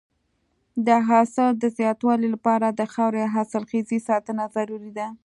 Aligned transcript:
د 0.87 0.89
حاصل 1.07 1.49
د 1.57 1.65
زیاتوالي 1.77 2.27
لپاره 2.35 2.67
د 2.79 2.81
خاورې 2.93 3.23
حاصلخېزۍ 3.35 3.99
ساتنه 4.09 4.43
ضروري 4.55 4.91
ده. 4.97 5.07